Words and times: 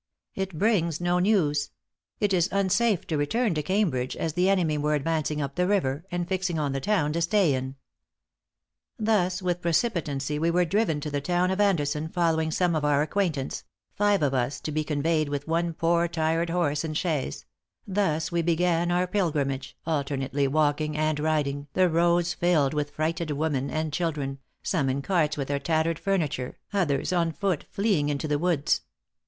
[It] 0.33 0.57
brings 0.57 0.99
no 0.99 1.19
news. 1.19 1.69
It 2.19 2.33
is 2.33 2.49
unsafe 2.51 3.05
to 3.05 3.17
return 3.17 3.53
to 3.53 3.61
Cambridge, 3.61 4.17
as 4.17 4.33
the 4.33 4.49
enemy 4.49 4.75
were 4.75 4.95
advancing 4.95 5.39
up 5.43 5.53
the 5.53 5.67
river, 5.67 6.05
and 6.09 6.27
fixing 6.27 6.57
on 6.57 6.71
the 6.71 6.79
town 6.79 7.13
to 7.13 7.21
stay 7.21 7.53
in. 7.53 7.75
"Thus 8.97 9.43
with 9.43 9.61
precipitancy 9.61 10.39
we 10.39 10.49
were 10.49 10.65
driven 10.65 11.01
to 11.01 11.11
the 11.11 11.21
town 11.21 11.51
of 11.51 11.61
Anderson, 11.61 12.07
following 12.09 12.49
some 12.49 12.73
of 12.75 12.83
our 12.83 13.03
acquaintance 13.03 13.63
five 13.93 14.23
of 14.23 14.33
us 14.33 14.59
to 14.61 14.71
be 14.71 14.83
conveyed 14.83 15.29
with 15.29 15.47
one 15.47 15.71
poor 15.71 16.07
tired 16.07 16.49
horse 16.49 16.83
and 16.83 16.97
chaise; 16.97 17.45
thus 17.85 18.31
we 18.31 18.41
began 18.41 18.89
our 18.89 19.05
pilgrimage, 19.05 19.77
alternately 19.85 20.47
walking 20.47 20.97
and 20.97 21.19
riding, 21.19 21.67
the 21.73 21.87
roads 21.87 22.33
filled 22.33 22.73
with 22.73 22.89
frighted 22.89 23.29
women 23.29 23.69
and 23.69 23.93
children; 23.93 24.39
some 24.63 24.89
in 24.89 25.03
carts 25.03 25.37
with 25.37 25.47
their 25.47 25.59
tattered 25.59 25.99
furniture, 25.99 26.57
others 26.73 27.13
on 27.13 27.31
foot 27.31 27.65
fleeing 27.69 28.09
into 28.09 28.27
the 28.27 28.39
woods. 28.39 28.81